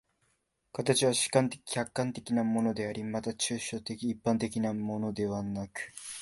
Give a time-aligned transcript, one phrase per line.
[0.71, 5.93] 形は主観的・客観的なものであり、また抽象的一般的なものでなく、